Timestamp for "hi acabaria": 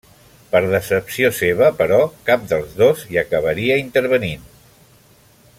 3.13-3.79